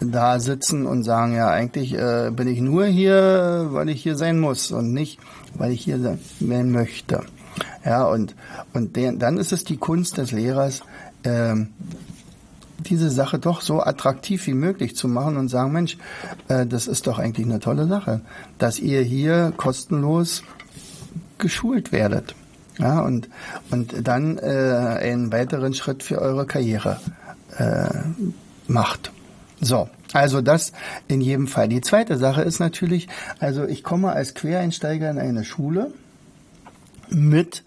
da 0.00 0.40
sitzen 0.40 0.86
und 0.86 1.04
sagen, 1.04 1.34
ja, 1.34 1.48
eigentlich 1.48 1.94
äh, 1.94 2.30
bin 2.34 2.48
ich 2.48 2.60
nur 2.60 2.86
hier, 2.86 3.68
weil 3.70 3.88
ich 3.88 4.02
hier 4.02 4.16
sein 4.16 4.40
muss 4.40 4.72
und 4.72 4.92
nicht, 4.92 5.18
weil 5.54 5.72
ich 5.72 5.82
hier 5.82 6.18
sein 6.40 6.70
möchte. 6.72 7.22
Ja, 7.84 8.04
und, 8.04 8.34
und 8.72 8.96
den, 8.96 9.18
dann 9.18 9.38
ist 9.38 9.52
es 9.52 9.64
die 9.64 9.76
Kunst 9.76 10.18
des 10.18 10.32
Lehrers, 10.32 10.82
ähm, 11.24 11.68
diese 12.78 13.10
Sache 13.10 13.38
doch 13.38 13.60
so 13.60 13.82
attraktiv 13.82 14.46
wie 14.46 14.54
möglich 14.54 14.96
zu 14.96 15.08
machen 15.08 15.36
und 15.36 15.48
sagen, 15.48 15.72
Mensch, 15.72 15.98
äh, 16.48 16.66
das 16.66 16.86
ist 16.86 17.06
doch 17.06 17.18
eigentlich 17.18 17.46
eine 17.46 17.60
tolle 17.60 17.86
Sache, 17.86 18.20
dass 18.58 18.78
ihr 18.78 19.02
hier 19.02 19.52
kostenlos 19.56 20.42
geschult 21.38 21.92
werdet. 21.92 22.34
Ja, 22.78 23.00
und, 23.00 23.28
und 23.70 24.06
dann 24.06 24.38
äh, 24.38 24.40
einen 25.02 25.32
weiteren 25.32 25.74
Schritt 25.74 26.02
für 26.02 26.18
eure 26.18 26.46
Karriere 26.46 26.98
äh, 27.58 27.88
macht. 28.68 29.12
So, 29.60 29.90
also 30.14 30.40
das 30.40 30.72
in 31.06 31.20
jedem 31.20 31.46
Fall. 31.46 31.68
Die 31.68 31.82
zweite 31.82 32.16
Sache 32.16 32.40
ist 32.42 32.58
natürlich, 32.58 33.08
also 33.38 33.64
ich 33.64 33.82
komme 33.82 34.12
als 34.12 34.32
Quereinsteiger 34.34 35.10
in 35.10 35.18
eine 35.18 35.44
Schule 35.44 35.92
mit 37.10 37.64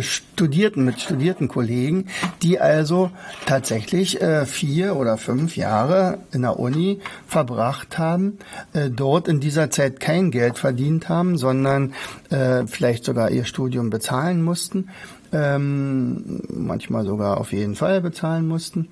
Studierten, 0.00 0.86
mit 0.86 0.98
studierten 0.98 1.46
Kollegen, 1.46 2.06
die 2.42 2.58
also 2.58 3.10
tatsächlich 3.44 4.20
äh, 4.22 4.46
vier 4.46 4.96
oder 4.96 5.18
fünf 5.18 5.58
Jahre 5.58 6.20
in 6.32 6.40
der 6.40 6.58
Uni 6.58 7.00
verbracht 7.26 7.98
haben, 7.98 8.38
äh, 8.72 8.88
dort 8.88 9.28
in 9.28 9.40
dieser 9.40 9.70
Zeit 9.70 10.00
kein 10.00 10.30
Geld 10.30 10.56
verdient 10.56 11.10
haben, 11.10 11.36
sondern 11.36 11.92
äh, 12.30 12.66
vielleicht 12.66 13.04
sogar 13.04 13.30
ihr 13.30 13.44
Studium 13.44 13.90
bezahlen 13.90 14.42
mussten 14.42 14.88
ähm, 15.32 16.40
manchmal 16.48 17.04
sogar 17.04 17.38
auf 17.38 17.52
jeden 17.52 17.74
Fall 17.74 18.00
bezahlen 18.00 18.46
mussten. 18.46 18.88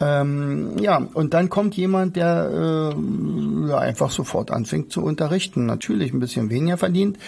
Ähm, 0.00 0.78
ja, 0.78 1.06
und 1.14 1.34
dann 1.34 1.48
kommt 1.50 1.76
jemand, 1.76 2.16
der 2.16 2.92
äh, 2.94 3.68
ja, 3.68 3.78
einfach 3.78 4.10
sofort 4.10 4.50
anfängt 4.50 4.92
zu 4.92 5.02
unterrichten. 5.02 5.66
Natürlich 5.66 6.12
ein 6.12 6.20
bisschen 6.20 6.50
weniger 6.50 6.76
verdient, 6.76 7.18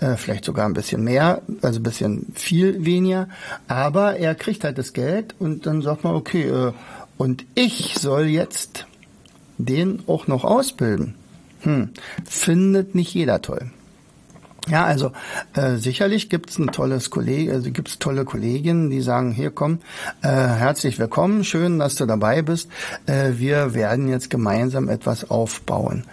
äh, 0.00 0.16
vielleicht 0.16 0.44
sogar 0.44 0.66
ein 0.66 0.74
bisschen 0.74 1.02
mehr, 1.02 1.42
also 1.62 1.80
ein 1.80 1.82
bisschen 1.82 2.26
viel 2.34 2.84
weniger, 2.84 3.28
aber 3.68 4.16
er 4.16 4.34
kriegt 4.34 4.64
halt 4.64 4.78
das 4.78 4.92
Geld 4.92 5.34
und 5.38 5.66
dann 5.66 5.82
sagt 5.82 6.04
man, 6.04 6.14
okay, 6.14 6.48
äh, 6.48 6.72
und 7.16 7.44
ich 7.54 7.94
soll 7.98 8.24
jetzt 8.24 8.86
den 9.58 10.02
auch 10.06 10.26
noch 10.26 10.44
ausbilden. 10.44 11.14
Hm, 11.60 11.90
findet 12.24 12.94
nicht 12.94 13.14
jeder 13.14 13.40
toll. 13.40 13.70
Ja, 14.68 14.84
also 14.84 15.12
äh, 15.54 15.76
sicherlich 15.76 16.30
gibt's 16.30 16.58
ein 16.58 16.68
tolles 16.68 17.10
Kollege, 17.10 17.52
also 17.52 17.70
gibt's 17.70 17.98
tolle 17.98 18.24
Kolleginnen, 18.24 18.88
die 18.88 19.02
sagen, 19.02 19.32
hier 19.32 19.50
komm, 19.50 19.80
äh, 20.22 20.28
herzlich 20.28 20.98
willkommen, 20.98 21.44
schön, 21.44 21.78
dass 21.78 21.96
du 21.96 22.06
dabei 22.06 22.40
bist. 22.40 22.70
Äh, 23.04 23.32
wir 23.36 23.74
werden 23.74 24.08
jetzt 24.08 24.30
gemeinsam 24.30 24.88
etwas 24.88 25.30
aufbauen. 25.30 26.04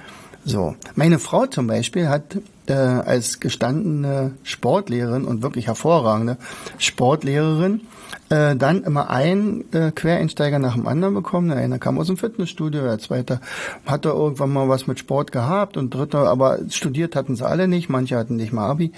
So, 0.44 0.76
meine 0.96 1.20
Frau 1.20 1.46
zum 1.46 1.68
Beispiel 1.68 2.10
hat 2.10 2.40
äh, 2.66 2.74
als 2.74 3.40
gestandene 3.40 4.32
Sportlehrerin 4.44 5.24
und 5.24 5.44
wirklich 5.44 5.68
hervorragende 5.68 6.38
Sportlehrerin 6.78 7.82
äh, 8.30 8.56
dann 8.56 8.84
immer 8.84 9.10
ein 9.10 9.66
äh, 9.74 9.92
Quereinsteiger 9.92 10.60
nach 10.60 10.76
dem 10.76 10.88
anderen 10.88 11.14
bekommen. 11.14 11.50
Der 11.50 11.58
eine 11.58 11.80
kam 11.80 12.00
aus 12.00 12.08
dem 12.08 12.18
Fitnessstudio, 12.18 12.82
der 12.84 13.00
zweite 13.00 13.42
hatte 13.86 14.10
irgendwann 14.10 14.52
mal 14.52 14.70
was 14.70 14.88
mit 14.88 15.00
Sport 15.00 15.32
gehabt 15.32 15.78
und 15.78 15.94
dritte, 15.94 16.20
aber 16.20 16.60
studiert 16.70 17.16
hatten 17.16 17.36
sie 17.36 17.48
alle 17.48 17.68
nicht, 17.68 17.90
manche 17.90 18.18
hatten 18.18 18.36
nicht 18.36 18.54
mal 18.54 18.70
Abi. 18.70 18.92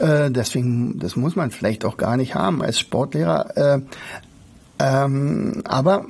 Äh, 0.00 0.30
deswegen, 0.30 0.98
das 0.98 1.16
muss 1.16 1.36
man 1.36 1.50
vielleicht 1.50 1.84
auch 1.84 1.96
gar 1.96 2.16
nicht 2.16 2.34
haben 2.34 2.62
als 2.62 2.78
Sportlehrer. 2.78 3.56
Äh, 3.56 3.80
ähm, 4.78 5.62
aber 5.64 6.06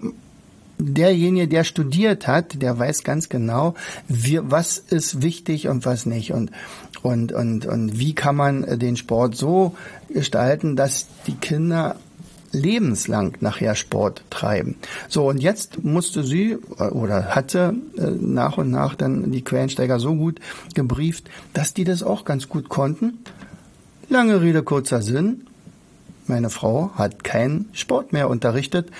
derjenige, 0.78 1.48
der 1.48 1.64
studiert 1.64 2.26
hat, 2.26 2.60
der 2.60 2.78
weiß 2.78 3.04
ganz 3.04 3.28
genau, 3.28 3.74
wie, 4.08 4.40
was 4.42 4.78
ist 4.78 5.22
wichtig 5.22 5.68
und 5.68 5.84
was 5.84 6.06
nicht 6.06 6.32
und 6.32 6.50
und 7.02 7.32
und 7.32 7.66
und 7.66 7.98
wie 7.98 8.14
kann 8.14 8.36
man 8.36 8.78
den 8.78 8.96
Sport 8.96 9.36
so 9.36 9.74
gestalten, 10.08 10.76
dass 10.76 11.06
die 11.26 11.34
Kinder 11.34 11.96
lebenslang 12.52 13.36
nachher 13.40 13.74
Sport 13.74 14.22
treiben. 14.30 14.76
So, 15.08 15.28
und 15.28 15.38
jetzt 15.38 15.82
musste 15.82 16.22
sie 16.22 16.58
äh, 16.78 16.84
oder 16.84 17.34
hatte 17.34 17.74
äh, 17.96 18.10
nach 18.20 18.58
und 18.58 18.70
nach 18.70 18.94
dann 18.94 19.32
die 19.32 19.42
Quereinsteiger 19.42 19.98
so 19.98 20.14
gut 20.14 20.40
gebrieft, 20.74 21.28
dass 21.54 21.74
die 21.74 21.84
das 21.84 22.02
auch 22.02 22.24
ganz 22.24 22.48
gut 22.48 22.68
konnten. 22.68 23.18
Lange 24.08 24.40
Rede, 24.40 24.62
kurzer 24.62 25.02
Sinn. 25.02 25.46
Meine 26.26 26.50
Frau 26.50 26.92
hat 26.94 27.24
keinen 27.24 27.68
Sport 27.72 28.12
mehr 28.12 28.28
unterrichtet, 28.28 28.90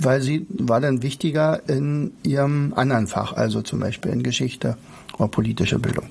weil 0.00 0.22
sie 0.22 0.46
war 0.48 0.80
dann 0.80 1.02
wichtiger 1.02 1.68
in 1.68 2.12
ihrem 2.22 2.72
anderen 2.76 3.08
Fach, 3.08 3.32
also 3.32 3.62
zum 3.62 3.80
Beispiel 3.80 4.12
in 4.12 4.22
Geschichte 4.22 4.76
oder 5.18 5.28
politische 5.28 5.78
Bildung. 5.78 6.06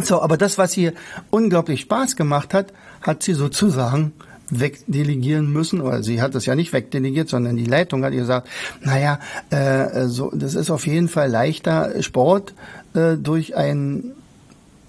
So, 0.00 0.22
aber 0.22 0.36
das, 0.36 0.58
was 0.58 0.76
ihr 0.76 0.92
unglaublich 1.30 1.80
Spaß 1.80 2.14
gemacht 2.14 2.54
hat, 2.54 2.72
hat 3.02 3.22
sie 3.22 3.34
sozusagen 3.34 4.12
wegdelegieren 4.50 5.52
müssen, 5.52 5.80
oder 5.80 6.02
sie 6.02 6.22
hat 6.22 6.34
es 6.34 6.46
ja 6.46 6.54
nicht 6.54 6.72
wegdelegiert, 6.72 7.28
sondern 7.28 7.56
die 7.56 7.64
Leitung 7.64 8.04
hat 8.04 8.12
ihr 8.12 8.20
gesagt, 8.20 8.48
naja, 8.80 9.20
äh, 9.50 10.06
so, 10.06 10.30
das 10.34 10.54
ist 10.54 10.70
auf 10.70 10.86
jeden 10.86 11.08
Fall 11.08 11.30
leichter, 11.30 12.02
Sport 12.02 12.54
äh, 12.94 13.16
durch 13.16 13.56
einen 13.56 14.12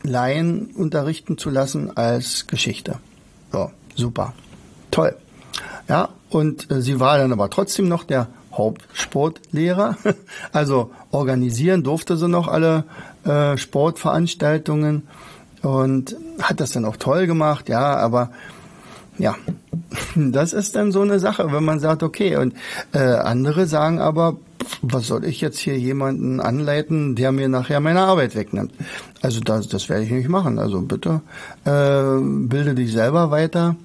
Laien 0.04 0.68
unterrichten 0.76 1.38
zu 1.38 1.50
lassen 1.50 1.96
als 1.96 2.48
Geschichte. 2.48 3.00
So, 3.52 3.72
super. 3.96 4.34
Toll. 4.92 5.16
Ja, 5.88 6.10
und 6.30 6.72
äh, 6.72 6.82
sie 6.82 7.00
war 7.00 7.18
dann 7.18 7.34
aber 7.34 7.50
trotzdem 7.50 7.88
noch 7.88 8.04
der 8.04 8.28
Hauptsportlehrer. 8.54 9.98
Also 10.52 10.92
organisieren 11.12 11.84
durfte 11.84 12.18
sie 12.18 12.28
noch 12.28 12.48
alle 12.48 12.86
äh, 13.26 13.58
Sportveranstaltungen 13.58 15.08
und 15.62 16.16
hat 16.42 16.60
das 16.60 16.72
dann 16.72 16.86
auch 16.86 16.98
toll 16.98 17.28
gemacht, 17.28 17.70
ja, 17.70 17.98
aber 17.98 18.32
ja, 19.20 19.36
das 20.16 20.54
ist 20.54 20.76
dann 20.76 20.92
so 20.92 21.02
eine 21.02 21.20
Sache, 21.20 21.52
wenn 21.52 21.64
man 21.64 21.80
sagt, 21.80 22.02
okay, 22.04 22.38
und 22.38 22.54
äh, 22.94 23.00
andere 23.00 23.68
sagen 23.68 24.00
aber, 24.00 24.38
was 24.82 25.08
soll 25.08 25.26
ich 25.26 25.42
jetzt 25.42 25.60
hier 25.60 25.78
jemanden 25.78 26.40
anleiten, 26.40 27.16
der 27.16 27.32
mir 27.32 27.50
nachher 27.50 27.80
meine 27.80 28.02
Arbeit 28.02 28.36
wegnimmt? 28.36 28.74
Also 29.22 29.40
das, 29.40 29.68
das 29.68 29.90
werde 29.90 30.04
ich 30.04 30.12
nicht 30.12 30.30
machen. 30.30 30.60
Also 30.60 30.82
bitte 30.82 31.22
äh, 31.66 32.22
bilde 32.22 32.76
dich 32.76 32.92
selber 32.92 33.32
weiter. 33.32 33.76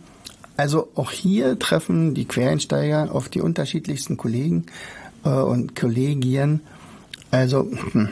Also 0.56 0.88
auch 0.94 1.10
hier 1.10 1.58
treffen 1.58 2.14
die 2.14 2.26
Quereinsteiger 2.26 3.08
auf 3.12 3.28
die 3.28 3.40
unterschiedlichsten 3.40 4.16
Kollegen 4.16 4.66
äh, 5.24 5.30
und 5.30 5.74
Kollegien. 5.74 6.60
Also, 7.30 7.68
hm. 7.92 8.08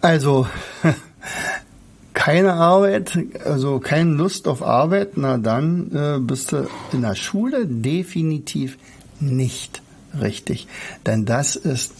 also 0.00 0.46
keine 2.28 2.52
Arbeit, 2.52 3.18
also 3.46 3.80
keine 3.80 4.10
Lust 4.10 4.48
auf 4.48 4.62
Arbeit, 4.62 5.16
na 5.16 5.38
dann 5.38 5.90
äh, 5.94 6.18
bist 6.20 6.52
du 6.52 6.68
in 6.92 7.00
der 7.00 7.14
Schule 7.14 7.64
definitiv 7.64 8.76
nicht 9.18 9.80
richtig. 10.20 10.68
Denn 11.06 11.24
das 11.24 11.56
ist 11.56 11.94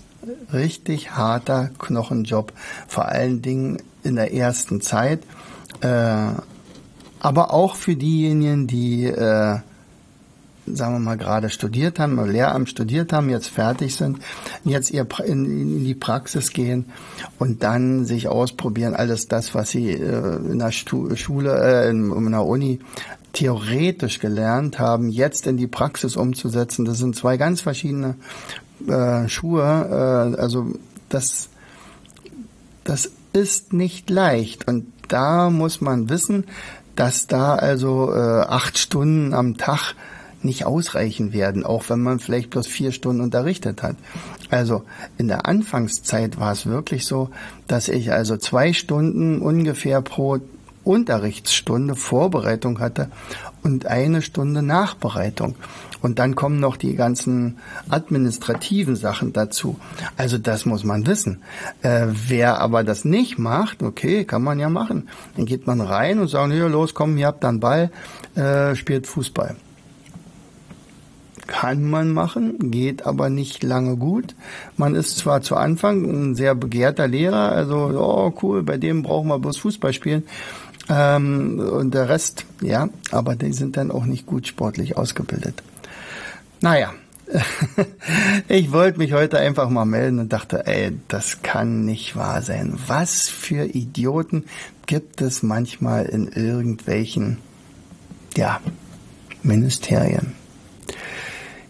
richtig 0.52 1.12
harter 1.12 1.70
Knochenjob. 1.78 2.52
Vor 2.88 3.06
allen 3.06 3.40
Dingen 3.40 3.78
in 4.02 4.16
der 4.16 4.35
ersten 4.35 4.82
Zeit. 4.82 5.23
Äh, 5.80 6.32
aber 7.20 7.54
auch 7.54 7.75
für 7.75 7.97
diejenigen, 7.97 8.66
die, 8.66 9.06
äh, 9.06 9.61
sagen 10.76 10.94
wir 10.94 11.00
mal, 11.00 11.16
gerade 11.16 11.50
studiert 11.50 11.98
haben, 11.98 12.25
Lehramt 12.30 12.68
studiert 12.68 13.12
haben, 13.12 13.28
jetzt 13.30 13.48
fertig 13.48 13.94
sind, 13.94 14.18
jetzt 14.64 14.90
ihr 14.90 15.06
in, 15.25 15.44
in 15.44 15.84
die 15.84 15.94
Praxis 15.94 16.52
gehen 16.52 16.87
und 17.38 17.62
dann 17.62 18.04
sich 18.04 18.28
ausprobieren, 18.28 18.94
alles 18.94 19.28
das, 19.28 19.54
was 19.54 19.70
sie 19.70 19.90
äh, 19.90 20.37
in 20.37 20.58
der 20.58 20.72
Stu 20.72 21.14
Schule, 21.16 21.58
äh, 21.60 21.90
in, 21.90 22.12
in 22.12 22.30
der 22.30 22.44
Uni 22.44 22.80
theoretisch 23.32 24.20
gelernt 24.20 24.78
haben, 24.78 25.10
jetzt 25.10 25.46
in 25.46 25.56
die 25.56 25.66
Praxis 25.66 26.16
umzusetzen. 26.16 26.84
Das 26.84 26.98
sind 26.98 27.14
zwei 27.14 27.37
ganz 27.37 27.60
verschiedene 27.60 28.16
äh, 28.87 29.28
Schuhe. 29.28 29.62
Äh, 30.34 30.40
also 30.40 30.72
das, 31.08 31.48
das 32.84 33.10
ist 33.32 33.72
nicht 33.72 34.10
leicht. 34.10 34.66
Und 34.66 34.87
da 35.08 35.50
muss 35.50 35.80
man 35.80 36.08
wissen, 36.08 36.44
dass 36.96 37.26
da 37.26 37.54
also 37.54 38.12
äh, 38.12 38.40
acht 38.40 38.78
Stunden 38.78 39.32
am 39.34 39.56
Tag 39.56 39.94
nicht 40.45 40.64
ausreichen 40.64 41.33
werden, 41.33 41.64
auch 41.64 41.88
wenn 41.88 42.00
man 42.00 42.21
vielleicht 42.21 42.50
bloß 42.50 42.66
vier 42.66 42.92
Stunden 42.92 43.23
unterrichtet 43.23 43.83
hat. 43.83 43.97
Also 44.50 44.85
in 45.16 45.28
der 45.28 45.47
Anfangszeit 45.47 46.38
war 46.38 46.52
es 46.52 46.66
wirklich 46.66 47.07
so, 47.07 47.30
dass 47.66 47.88
ich 47.88 48.12
also 48.12 48.37
zwei 48.37 48.73
Stunden 48.73 49.40
ungefähr 49.40 50.00
pro 50.02 50.38
Unterrichtsstunde 50.85 51.95
Vorbereitung 51.95 52.80
hatte 52.80 53.11
und 53.62 53.87
eine 53.87 54.23
Stunde 54.23 54.62
Nachbereitung. 54.62 55.54
Und 56.00 56.18
dann 56.18 56.35
kommen 56.35 56.61
noch 56.61 56.76
die 56.76 56.95
ganzen 56.95 57.59
administrativen 57.88 58.97
Sachen 58.97 59.33
dazu. 59.33 59.78
Also 60.16 60.38
das 60.38 60.64
muss 60.64 60.85
man 60.85 61.07
wissen. 61.07 61.42
Äh, 61.83 62.07
wer 62.09 62.61
aber 62.61 62.85
das 62.85 63.04
nicht 63.04 63.38
macht, 63.38 63.83
okay, 63.83 64.25
kann 64.25 64.42
man 64.42 64.61
ja 64.61 64.71
machen. 64.71 65.09
Dann 65.37 65.45
geht 65.45 65.66
man 65.66 65.80
rein 65.80 66.21
und 66.21 66.28
sagt, 66.28 66.52
hier, 66.52 66.68
los, 66.68 66.95
komm, 66.95 67.16
ihr 67.18 67.26
habt 67.26 67.45
dann 67.45 67.61
Ball, 67.61 67.90
äh, 68.37 68.75
spielt 68.76 69.07
Fußball. 69.07 69.57
Kann 71.49 71.88
man 71.88 72.12
machen, 72.12 72.71
geht 72.71 73.07
aber 73.07 73.31
nicht 73.31 73.62
lange 73.62 73.97
gut. 73.97 74.35
Man 74.76 74.95
ist 74.95 75.17
zwar 75.17 75.40
zu 75.40 75.57
Anfang 75.57 76.05
ein 76.05 76.35
sehr 76.35 76.55
begehrter 76.55 77.09
Lehrer, 77.09 77.50
also, 77.50 77.90
oh 77.99 78.35
cool, 78.43 78.62
bei 78.62 78.76
dem 78.76 79.02
brauchen 79.02 79.28
wir 79.28 79.38
bloß 79.38 79.57
Fußball 79.57 79.95
spielen. 79.95 80.25
Ähm, 80.90 81.59
und 81.59 81.95
der 81.95 82.11
Rest, 82.11 82.45
ja, 82.61 82.90
aber 83.11 83.35
die 83.35 83.55
sind 83.55 83.78
dann 83.78 83.90
auch 83.90 84.05
nicht 84.05 84.26
gut 84.26 84.47
sportlich 84.47 84.99
ausgebildet. 84.99 85.62
Naja, 86.61 86.93
ich 88.49 88.71
wollte 88.71 88.99
mich 88.99 89.14
heute 89.14 89.38
einfach 89.38 89.71
mal 89.71 89.87
melden 89.87 90.19
und 90.19 90.35
dachte, 90.35 90.67
ey, 90.67 90.99
das 91.09 91.40
kann 91.43 91.87
nicht 91.87 92.14
wahr 92.14 92.43
sein. 92.43 92.78
Was 92.88 93.26
für 93.31 93.64
Idioten 93.64 94.45
gibt 94.85 95.23
es 95.23 95.43
manchmal 95.43 96.05
in 96.05 96.28
irgendwelchen, 96.28 97.38
ja, 98.37 98.61
Ministerien. 99.43 100.35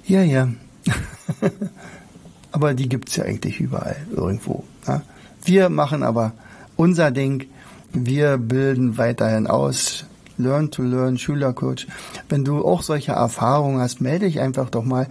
Ja, 0.08 0.22
ja. 0.22 0.48
aber 2.52 2.74
die 2.74 2.88
gibt's 2.88 3.14
ja 3.16 3.24
eigentlich 3.24 3.60
überall, 3.60 3.96
irgendwo. 4.10 4.64
Ja? 4.86 5.02
Wir 5.44 5.68
machen 5.68 6.02
aber 6.02 6.32
unser 6.76 7.10
Ding 7.10 7.46
wir 7.92 8.36
bilden 8.36 8.98
weiterhin 8.98 9.46
aus. 9.46 10.04
Learn 10.36 10.70
to 10.70 10.82
Learn, 10.82 11.18
Schülercoach. 11.18 11.88
Wenn 12.28 12.44
du 12.44 12.64
auch 12.64 12.82
solche 12.82 13.12
Erfahrungen 13.12 13.80
hast, 13.80 14.00
melde 14.00 14.26
dich 14.26 14.40
einfach 14.40 14.70
doch 14.70 14.84
mal. 14.84 15.08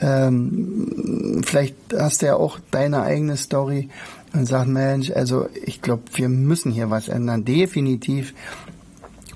Ähm, 0.00 1.42
vielleicht 1.44 1.76
hast 1.96 2.22
du 2.22 2.26
ja 2.26 2.36
auch 2.36 2.58
deine 2.72 3.02
eigene 3.02 3.36
Story 3.36 3.88
und 4.32 4.46
sag, 4.46 4.66
Mensch, 4.66 5.12
also 5.12 5.46
ich 5.64 5.80
glaube, 5.80 6.02
wir 6.14 6.28
müssen 6.28 6.72
hier 6.72 6.90
was 6.90 7.06
ändern, 7.06 7.44
definitiv. 7.44 8.34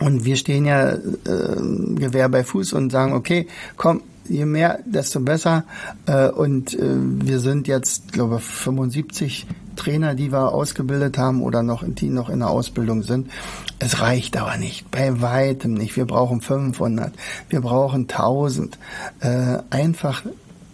Und 0.01 0.25
wir 0.25 0.37
stehen 0.37 0.65
ja 0.65 0.91
äh, 0.91 0.99
Gewehr 1.25 2.29
bei 2.29 2.43
Fuß 2.43 2.73
und 2.73 2.91
sagen, 2.91 3.13
okay, 3.13 3.47
komm, 3.77 4.03
je 4.29 4.45
mehr, 4.45 4.81
desto 4.85 5.21
besser. 5.21 5.65
Äh, 6.07 6.29
und 6.29 6.75
äh, 6.75 6.81
wir 6.83 7.41
sind 7.41 7.69
jetzt, 7.69 8.13
glaube 8.13 8.37
ich, 8.37 8.43
75 8.43 9.47
Trainer, 9.77 10.15
die 10.15 10.33
wir 10.33 10.53
ausgebildet 10.53 11.19
haben 11.19 11.43
oder 11.43 11.63
noch, 11.63 11.85
die 11.87 12.11
noch 12.11 12.29
in 12.29 12.41
der 12.41 12.51
Ausbildung 12.51 13.03
sind. 13.03 13.31
Es 13.79 14.01
reicht 14.01 14.37
aber 14.37 14.57
nicht, 14.57 14.91
bei 14.91 15.21
weitem 15.21 15.75
nicht. 15.75 15.97
Wir 15.97 16.05
brauchen 16.05 16.41
500, 16.41 17.13
wir 17.49 17.61
brauchen 17.61 18.03
1000. 18.03 18.79
Äh, 19.21 19.59
einfach 19.71 20.25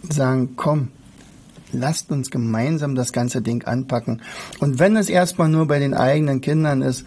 sagen, 0.09 0.53
komm, 0.55 0.89
lasst 1.71 2.11
uns 2.11 2.31
gemeinsam 2.31 2.95
das 2.95 3.13
ganze 3.13 3.41
Ding 3.41 3.63
anpacken. 3.65 4.21
Und 4.59 4.79
wenn 4.79 4.95
es 4.95 5.09
erstmal 5.09 5.49
nur 5.49 5.67
bei 5.67 5.79
den 5.79 5.93
eigenen 5.93 6.41
Kindern 6.41 6.81
ist, 6.81 7.05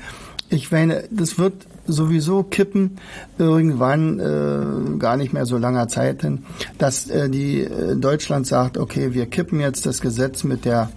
ich 0.51 0.71
meine, 0.71 1.05
das 1.11 1.39
wird 1.39 1.67
sowieso 1.89 2.43
kippen 2.43 2.99
irgendwann 3.39 4.21
äh, 4.21 4.99
gar 4.99 5.17
nicht 5.17 5.33
mehr 5.33 5.47
so 5.47 5.59
langer 5.59 5.89
Zeit 5.89 6.23
hin, 6.23 6.45
dass 6.79 7.09
äh, 7.09 7.29
die 7.29 7.63
äh, 7.63 7.97
Deutschland 7.97 8.47
sagt, 8.47 8.79
okay, 8.79 9.15
wir 9.15 9.27
kippen 9.27 9.61
jetzt 9.61 9.87
das 9.87 10.01
Gesetz 10.01 10.45
mit 10.45 10.65
der 10.65 10.91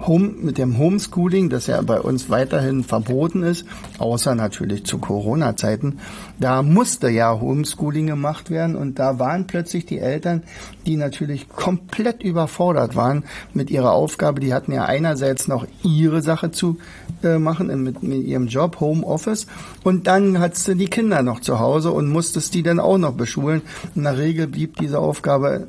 Home, 0.00 0.28
mit 0.28 0.58
dem 0.58 0.78
Homeschooling, 0.78 1.48
das 1.48 1.66
ja 1.66 1.80
bei 1.80 2.00
uns 2.00 2.28
weiterhin 2.28 2.84
verboten 2.84 3.42
ist, 3.42 3.64
außer 3.98 4.34
natürlich 4.34 4.84
zu 4.84 4.98
Corona-Zeiten, 4.98 5.98
da 6.38 6.62
musste 6.62 7.08
ja 7.08 7.40
Homeschooling 7.40 8.06
gemacht 8.06 8.50
werden 8.50 8.76
und 8.76 8.98
da 8.98 9.18
waren 9.18 9.46
plötzlich 9.46 9.86
die 9.86 9.98
Eltern, 9.98 10.42
die 10.84 10.96
natürlich 10.96 11.48
komplett 11.48 12.22
überfordert 12.22 12.94
waren 12.94 13.24
mit 13.54 13.70
ihrer 13.70 13.92
Aufgabe. 13.92 14.40
Die 14.40 14.52
hatten 14.52 14.72
ja 14.72 14.84
einerseits 14.84 15.48
noch 15.48 15.66
ihre 15.82 16.22
Sache 16.22 16.50
zu 16.50 16.78
äh, 17.22 17.38
machen 17.38 17.66
mit, 17.82 18.02
mit 18.02 18.24
ihrem 18.24 18.48
Job, 18.48 18.80
Homeoffice, 18.80 19.46
und 19.82 20.06
dann 20.06 20.38
hattest 20.40 20.68
du 20.68 20.74
die 20.74 20.86
Kinder 20.86 21.22
noch 21.22 21.40
zu 21.40 21.58
Hause 21.58 21.92
und 21.92 22.08
musstest 22.08 22.54
die 22.54 22.62
dann 22.62 22.80
auch 22.80 22.98
noch 22.98 23.14
beschulen. 23.14 23.62
In 23.94 24.02
der 24.02 24.18
Regel 24.18 24.46
blieb 24.46 24.76
diese 24.76 24.98
Aufgabe, 24.98 25.68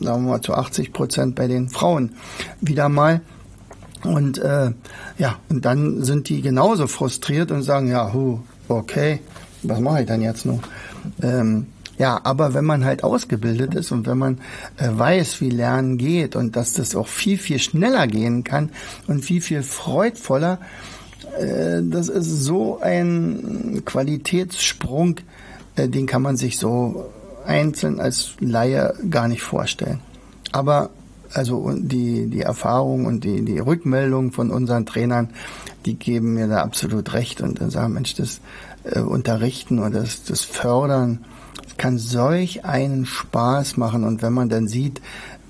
sagen 0.00 0.24
wir 0.24 0.32
mal, 0.32 0.40
zu 0.40 0.54
80 0.54 0.92
Prozent 0.92 1.34
bei 1.34 1.48
den 1.48 1.68
Frauen 1.68 2.12
wieder 2.60 2.88
mal. 2.88 3.20
Und 4.04 4.38
äh, 4.38 4.70
ja, 5.18 5.38
und 5.48 5.64
dann 5.64 6.02
sind 6.04 6.28
die 6.28 6.42
genauso 6.42 6.86
frustriert 6.86 7.50
und 7.50 7.62
sagen, 7.62 7.90
ja, 7.90 8.12
hu, 8.12 8.40
okay, 8.68 9.20
was 9.62 9.80
mache 9.80 10.02
ich 10.02 10.06
dann 10.06 10.20
jetzt 10.20 10.44
noch? 10.44 10.60
Ähm, 11.22 11.66
ja, 11.96 12.20
aber 12.24 12.54
wenn 12.54 12.64
man 12.64 12.84
halt 12.84 13.04
ausgebildet 13.04 13.74
ist 13.74 13.92
und 13.92 14.06
wenn 14.06 14.18
man 14.18 14.38
äh, 14.76 14.88
weiß, 14.90 15.40
wie 15.40 15.50
Lernen 15.50 15.96
geht 15.96 16.34
und 16.34 16.56
dass 16.56 16.72
das 16.72 16.96
auch 16.96 17.06
viel, 17.06 17.38
viel 17.38 17.58
schneller 17.58 18.06
gehen 18.06 18.42
kann 18.44 18.70
und 19.06 19.24
viel, 19.24 19.40
viel 19.40 19.62
freudvoller, 19.62 20.58
äh, 21.38 21.80
das 21.82 22.08
ist 22.08 22.42
so 22.42 22.80
ein 22.80 23.82
Qualitätssprung, 23.84 25.16
äh, 25.76 25.88
den 25.88 26.06
kann 26.06 26.22
man 26.22 26.36
sich 26.36 26.58
so 26.58 27.10
einzeln 27.46 28.00
als 28.00 28.32
Laie 28.40 28.94
gar 29.08 29.28
nicht 29.28 29.42
vorstellen. 29.42 30.00
Aber 30.50 30.90
also 31.34 31.72
die, 31.76 32.26
die 32.26 32.40
Erfahrung 32.40 33.06
und 33.06 33.24
die, 33.24 33.44
die 33.44 33.58
Rückmeldung 33.58 34.32
von 34.32 34.50
unseren 34.50 34.86
Trainern, 34.86 35.30
die 35.84 35.94
geben 35.94 36.34
mir 36.34 36.48
da 36.48 36.62
absolut 36.62 37.12
recht 37.12 37.40
und 37.40 37.60
dann 37.60 37.70
sagen, 37.70 37.94
Mensch, 37.94 38.14
das 38.14 38.40
äh, 38.84 39.00
Unterrichten 39.00 39.78
oder 39.78 40.00
das, 40.00 40.24
das 40.24 40.42
Fördern, 40.42 41.24
das 41.62 41.76
kann 41.76 41.98
solch 41.98 42.64
einen 42.64 43.06
Spaß 43.06 43.76
machen. 43.76 44.04
Und 44.04 44.22
wenn 44.22 44.32
man 44.32 44.48
dann 44.48 44.68
sieht, 44.68 45.00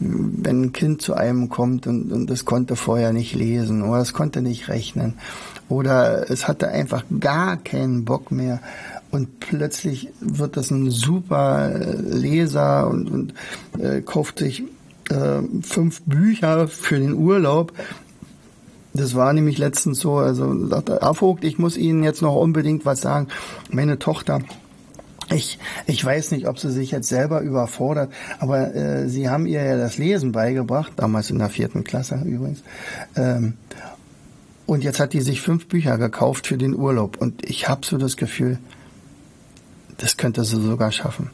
wenn 0.01 0.63
ein 0.63 0.73
Kind 0.73 1.03
zu 1.03 1.15
einem 1.15 1.49
kommt 1.49 1.87
und, 1.87 2.13
und 2.13 2.29
das 2.29 2.45
konnte 2.45 2.77
vorher 2.77 3.13
nicht 3.13 3.35
lesen 3.35 3.83
oder 3.83 4.01
es 4.01 4.13
konnte 4.13 4.43
nicht 4.43 4.69
rechnen 4.69 5.15
oder 5.69 6.31
es 6.31 6.49
hatte 6.49 6.69
einfach 6.69 7.05
gar 7.21 7.57
keinen 7.57 8.05
Bock 8.05 8.31
mehr 8.31 8.61
und 9.11 9.39
plötzlich 9.39 10.09
wird 10.21 10.57
das 10.57 10.71
ein 10.71 10.91
super 10.91 11.71
Leser 11.79 12.89
und, 12.89 13.11
und 13.11 13.35
äh, 13.79 14.03
kauft 14.03 14.41
sich 14.41 14.65
äh, 15.11 15.43
fünf 15.63 16.03
Bücher 16.03 16.69
für 16.69 16.99
den 16.99 17.15
Urlaub. 17.15 17.73
Das 18.93 19.15
war 19.15 19.33
nämlich 19.33 19.59
letztens 19.59 19.99
so, 19.99 20.17
also 20.17 20.69
sagte, 20.69 21.01
Herr 21.03 21.15
Vogt, 21.15 21.43
ich 21.45 21.59
muss 21.59 21.77
Ihnen 21.77 22.05
jetzt 22.05 22.23
noch 22.23 22.37
unbedingt 22.37 22.87
was 22.87 23.01
sagen. 23.01 23.27
Meine 23.71 23.99
Tochter, 23.99 24.41
ich, 25.31 25.59
ich 25.87 26.05
weiß 26.05 26.31
nicht, 26.31 26.47
ob 26.47 26.59
sie 26.59 26.71
sich 26.71 26.91
jetzt 26.91 27.09
selber 27.09 27.41
überfordert, 27.41 28.13
aber 28.39 28.75
äh, 28.75 29.09
sie 29.09 29.29
haben 29.29 29.47
ihr 29.47 29.65
ja 29.65 29.77
das 29.77 29.99
Lesen 29.99 30.33
beigebracht, 30.33 30.93
damals 30.97 31.31
in 31.31 31.39
der 31.39 31.49
vierten 31.49 31.83
Klasse 31.83 32.21
übrigens. 32.25 32.63
Ähm, 33.17 33.55
und 34.67 34.85
jetzt 34.85 35.01
hat 35.01 35.13
die 35.13 35.21
sich 35.21 35.41
fünf 35.41 35.67
Bücher 35.67 35.99
gekauft 35.99 36.47
für 36.47 36.57
den 36.57 36.75
Urlaub. 36.75 37.17
Und 37.21 37.49
ich 37.49 37.69
habe 37.69 37.85
so 37.85 37.99
das 37.99 38.17
Gefühl, 38.17 38.59
das 39.99 40.17
könnte 40.17 40.45
sie 40.45 40.61
sogar 40.61 40.93
schaffen. 40.93 41.31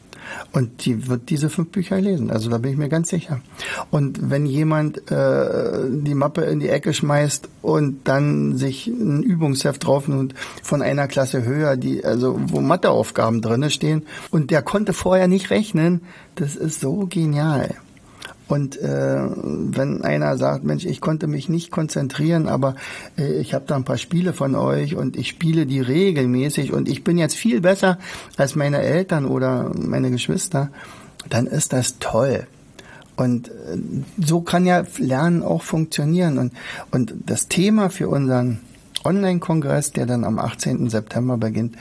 Und 0.51 0.85
die 0.85 1.07
wird 1.07 1.29
diese 1.29 1.49
fünf 1.49 1.69
Bücher 1.69 1.99
lesen. 1.99 2.31
Also 2.31 2.49
da 2.49 2.57
bin 2.57 2.71
ich 2.71 2.77
mir 2.77 2.89
ganz 2.89 3.09
sicher. 3.09 3.41
Und 3.89 4.29
wenn 4.29 4.45
jemand 4.45 5.11
äh, 5.11 5.89
die 5.89 6.15
Mappe 6.15 6.41
in 6.41 6.59
die 6.59 6.69
Ecke 6.69 6.93
schmeißt 6.93 7.49
und 7.61 8.07
dann 8.07 8.57
sich 8.57 8.87
ein 8.87 9.23
Übungsheft 9.23 9.85
drauf 9.85 10.07
und 10.07 10.33
von 10.63 10.81
einer 10.81 11.07
Klasse 11.07 11.43
höher, 11.43 11.77
die 11.77 12.03
also 12.03 12.39
wo 12.39 12.61
Matheaufgaben 12.61 13.41
drinne 13.41 13.69
stehen 13.69 14.03
und 14.29 14.51
der 14.51 14.61
konnte 14.61 14.93
vorher 14.93 15.27
nicht 15.27 15.49
rechnen, 15.49 16.01
das 16.35 16.55
ist 16.55 16.81
so 16.81 17.07
genial. 17.09 17.75
Und 18.51 18.75
äh, 18.81 19.17
wenn 19.17 20.01
einer 20.01 20.37
sagt, 20.37 20.65
Mensch, 20.65 20.83
ich 20.83 20.99
konnte 20.99 21.27
mich 21.27 21.47
nicht 21.47 21.71
konzentrieren, 21.71 22.49
aber 22.49 22.75
äh, 23.17 23.39
ich 23.39 23.53
habe 23.53 23.63
da 23.65 23.77
ein 23.77 23.85
paar 23.85 23.97
Spiele 23.97 24.33
von 24.33 24.55
euch 24.55 24.97
und 24.97 25.15
ich 25.15 25.29
spiele 25.29 25.65
die 25.65 25.79
regelmäßig 25.79 26.73
und 26.73 26.89
ich 26.89 27.05
bin 27.05 27.17
jetzt 27.17 27.37
viel 27.37 27.61
besser 27.61 27.97
als 28.35 28.55
meine 28.55 28.81
Eltern 28.81 29.25
oder 29.25 29.71
meine 29.73 30.11
Geschwister, 30.11 30.69
dann 31.29 31.47
ist 31.47 31.71
das 31.71 31.99
toll. 31.99 32.45
Und 33.15 33.47
äh, 33.47 33.77
so 34.21 34.41
kann 34.41 34.65
ja 34.65 34.83
Lernen 34.97 35.43
auch 35.43 35.63
funktionieren. 35.63 36.37
Und, 36.37 36.51
und 36.91 37.13
das 37.25 37.47
Thema 37.47 37.89
für 37.89 38.09
unseren 38.09 38.59
Online-Kongress, 39.05 39.93
der 39.93 40.07
dann 40.07 40.25
am 40.25 40.37
18. 40.37 40.89
September 40.89 41.37
beginnt, 41.37 41.77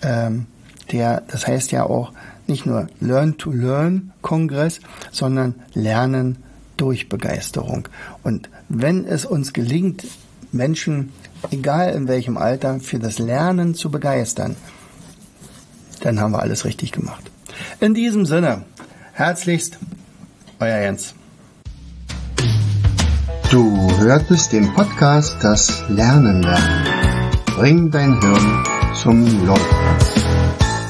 ähm, 0.00 0.46
der, 0.92 1.24
das 1.26 1.48
heißt 1.48 1.72
ja 1.72 1.82
auch 1.86 2.12
nicht 2.46 2.66
nur 2.66 2.88
Learn-to-Learn-Kongress, 3.00 4.80
sondern 5.10 5.54
Lernen 5.72 6.36
durch 6.76 7.08
Begeisterung. 7.08 7.88
Und 8.22 8.50
wenn 8.68 9.04
es 9.06 9.24
uns 9.24 9.52
gelingt, 9.52 10.04
Menschen, 10.52 11.12
egal 11.50 11.92
in 11.94 12.08
welchem 12.08 12.36
Alter, 12.36 12.80
für 12.80 12.98
das 12.98 13.18
Lernen 13.18 13.74
zu 13.74 13.90
begeistern, 13.90 14.56
dann 16.00 16.20
haben 16.20 16.32
wir 16.32 16.40
alles 16.40 16.64
richtig 16.64 16.92
gemacht. 16.92 17.30
In 17.80 17.94
diesem 17.94 18.26
Sinne, 18.26 18.64
herzlichst, 19.12 19.78
euer 20.60 20.78
Jens. 20.78 21.14
Du 23.50 23.90
hörtest 23.98 24.52
den 24.52 24.72
Podcast 24.74 25.36
Das 25.42 25.84
Lernen 25.88 26.42
lernen. 26.42 27.32
Bring 27.56 27.90
dein 27.90 28.20
Hirn 28.20 28.64
zum 29.00 29.46
Leuchten. 29.46 29.76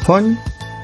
Von 0.04 0.36